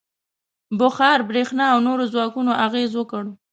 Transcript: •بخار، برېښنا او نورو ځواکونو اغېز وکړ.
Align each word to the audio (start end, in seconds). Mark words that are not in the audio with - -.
•بخار، 0.79 1.19
برېښنا 1.29 1.65
او 1.73 1.79
نورو 1.87 2.03
ځواکونو 2.13 2.51
اغېز 2.65 2.91
وکړ. 2.95 3.23